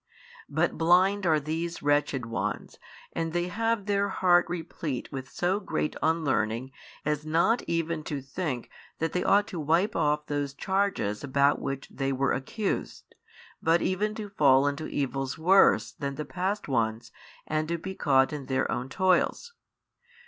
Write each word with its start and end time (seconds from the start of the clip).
But 0.49 0.79
blind 0.79 1.27
are 1.27 1.39
these 1.39 1.83
wretched 1.83 2.25
ones 2.25 2.79
and 3.13 3.33
they 3.33 3.49
have 3.49 3.85
their 3.85 4.09
heart 4.09 4.47
replete 4.49 5.11
with 5.11 5.29
so 5.29 5.59
great 5.59 5.95
unlearning 6.01 6.71
as 7.05 7.23
not 7.23 7.61
even 7.67 8.01
to 8.05 8.19
think 8.19 8.71
that 8.97 9.13
they 9.13 9.23
ought 9.23 9.45
to 9.49 9.59
wipe 9.59 9.95
off 9.95 10.25
those 10.25 10.55
charges 10.55 11.23
about 11.23 11.61
which 11.61 11.87
they 11.87 12.11
were 12.11 12.33
accused, 12.33 13.13
but 13.61 13.83
even 13.83 14.15
to 14.15 14.29
fall 14.29 14.65
into 14.65 14.87
evils 14.87 15.37
worse 15.37 15.91
than 15.91 16.15
the 16.15 16.25
past 16.25 16.67
ones 16.67 17.11
and 17.45 17.67
to 17.67 17.77
be 17.77 17.93
caught 17.93 18.33
in 18.33 18.47
their 18.47 18.71
own 18.71 18.89
toils. 18.89 19.53